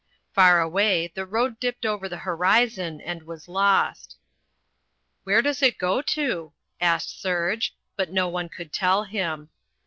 Far 0.33 0.59
away 0.59 1.11
the 1.13 1.27
road 1.27 1.59
dipped 1.59 1.85
over 1.85 2.09
the 2.09 2.17
horizon 2.25 2.99
and 3.01 3.21
was 3.21 3.47
lost. 3.47 4.17
"Where 5.25 5.43
does 5.43 5.61
it 5.61 5.77
go 5.77 6.01
to?" 6.01 6.53
asked 6.79 7.21
Serge. 7.21 7.75
But 7.95 8.11
no 8.11 8.27
one 8.27 8.49
could 8.49 8.73
tell 8.73 9.03
him. 9.03 9.49